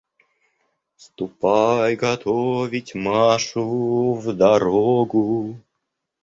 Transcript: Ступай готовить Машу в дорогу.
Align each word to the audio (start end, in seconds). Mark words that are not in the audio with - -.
Ступай 0.95 1.95
готовить 1.95 2.95
Машу 2.95 4.13
в 4.15 4.33
дорогу. 4.33 5.57